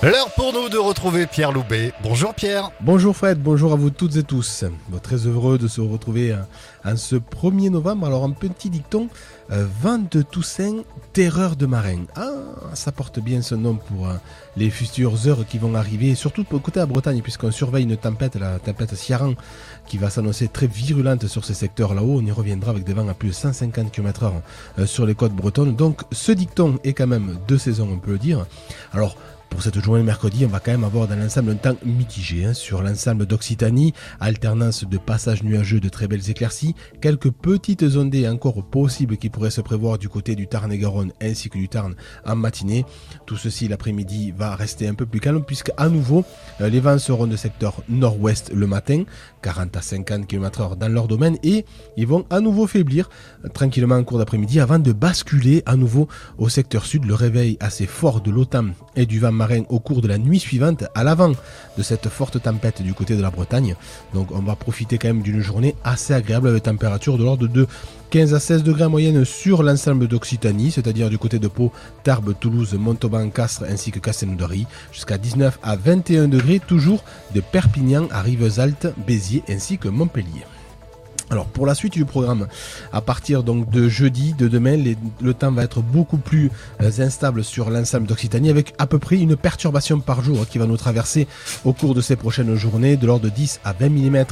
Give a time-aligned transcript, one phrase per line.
[0.00, 1.92] L'heure pour nous de retrouver Pierre Loubet.
[2.04, 2.70] Bonjour Pierre.
[2.80, 4.64] Bonjour Fred, bonjour à vous toutes et tous.
[5.02, 6.36] très heureux de se retrouver euh,
[6.84, 8.06] en ce 1er novembre.
[8.06, 9.08] Alors un petit dicton,
[9.50, 12.04] euh, vent de Toussaint, terreur de marin.
[12.14, 12.30] Ah,
[12.74, 14.14] ça porte bien ce nom pour euh,
[14.56, 18.36] les futures heures qui vont arriver, surtout pour côté à Bretagne, puisqu'on surveille une tempête,
[18.36, 19.32] la tempête Ciaran,
[19.88, 22.18] qui va s'annoncer très virulente sur ces secteurs là-haut.
[22.18, 24.32] On y reviendra avec des vents à plus de 150 km
[24.78, 25.74] h sur les côtes bretonnes.
[25.74, 28.46] Donc ce dicton est quand même de saison, on peut le dire.
[28.92, 29.16] Alors
[29.50, 32.54] pour cette journée mercredi, on va quand même avoir dans l'ensemble un temps mitigé hein,
[32.54, 38.62] sur l'ensemble d'Occitanie, alternance de passages nuageux de très belles éclaircies, quelques petites ondées encore
[38.64, 42.84] possibles qui pourraient se prévoir du côté du Tarn-et-Garonne ainsi que du Tarn en matinée.
[43.26, 46.24] Tout ceci l'après-midi va rester un peu plus calme puisque à nouveau
[46.60, 49.04] euh, les vents seront de secteur nord-ouest le matin,
[49.42, 51.64] 40 à 50 km/h dans leur domaine et
[51.96, 53.08] ils vont à nouveau faiblir
[53.44, 57.04] euh, tranquillement en cours d'après-midi avant de basculer à nouveau au secteur sud.
[57.04, 60.40] Le réveil assez fort de l'OTAN et du vent marin au cours de la nuit
[60.40, 61.32] suivante, à l'avant
[61.78, 63.76] de cette forte tempête du côté de la Bretagne.
[64.12, 67.66] Donc on va profiter quand même d'une journée assez agréable avec température de l'ordre de
[68.10, 72.34] 15 à 16 degrés en moyenne sur l'ensemble d'Occitanie, c'est-à-dire du côté de Pau, Tarbes,
[72.38, 77.04] Toulouse, Montauban, Castres ainsi que Castelnaudary, jusqu'à 19 à 21 degrés toujours
[77.34, 80.44] de Perpignan à Rivesaltes, Béziers ainsi que Montpellier.
[81.30, 82.46] Alors pour la suite du programme,
[82.90, 84.82] à partir donc de jeudi, de demain,
[85.20, 89.18] le temps va être beaucoup plus euh, instable sur l'ensemble d'Occitanie avec à peu près
[89.18, 91.28] une perturbation par jour qui va nous traverser
[91.66, 94.24] au cours de ces prochaines journées de l'ordre de 10 à 20 mm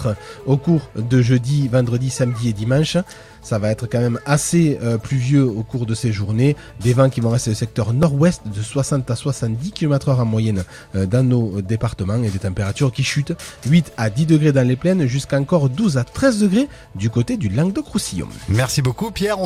[0.47, 2.97] au cours de jeudi, vendredi, samedi et dimanche.
[3.42, 6.56] Ça va être quand même assez euh, pluvieux au cours de ces journées.
[6.81, 10.25] Des vents qui vont rester au secteur nord-ouest de 60 à 70 km h en
[10.25, 10.64] moyenne
[10.97, 13.34] euh, dans nos départements et des températures qui chutent
[13.69, 17.37] 8 à 10 degrés dans les plaines jusqu'à encore 12 à 13 degrés du côté
[17.37, 18.29] du Languedoc-Roussillon.
[18.48, 19.39] Merci beaucoup Pierre.